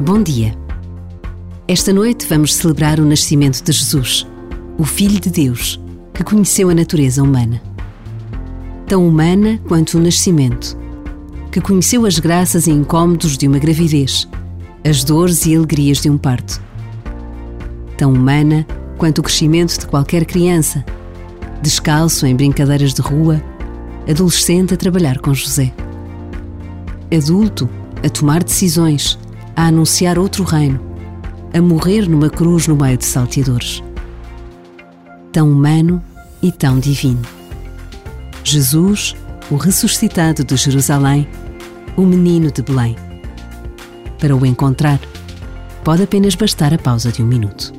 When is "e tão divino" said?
36.42-37.22